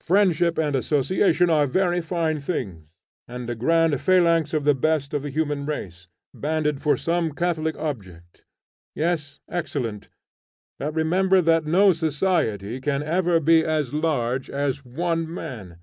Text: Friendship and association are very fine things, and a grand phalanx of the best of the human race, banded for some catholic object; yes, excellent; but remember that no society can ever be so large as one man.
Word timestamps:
Friendship 0.00 0.58
and 0.58 0.74
association 0.74 1.50
are 1.50 1.64
very 1.68 2.00
fine 2.00 2.40
things, 2.40 2.82
and 3.28 3.48
a 3.48 3.54
grand 3.54 4.00
phalanx 4.00 4.52
of 4.52 4.64
the 4.64 4.74
best 4.74 5.14
of 5.14 5.22
the 5.22 5.30
human 5.30 5.66
race, 5.66 6.08
banded 6.34 6.82
for 6.82 6.96
some 6.96 7.30
catholic 7.30 7.76
object; 7.78 8.44
yes, 8.96 9.38
excellent; 9.48 10.08
but 10.80 10.96
remember 10.96 11.40
that 11.40 11.64
no 11.64 11.92
society 11.92 12.80
can 12.80 13.04
ever 13.04 13.38
be 13.38 13.62
so 13.62 13.96
large 13.96 14.50
as 14.50 14.84
one 14.84 15.32
man. 15.32 15.76